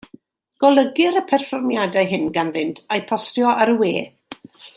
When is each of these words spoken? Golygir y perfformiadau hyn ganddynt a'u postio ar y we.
Golygir 0.63 1.19
y 1.21 1.21
perfformiadau 1.31 2.09
hyn 2.15 2.25
ganddynt 2.39 2.81
a'u 2.97 3.05
postio 3.13 3.53
ar 3.53 3.75
y 3.77 3.77
we. 3.85 3.93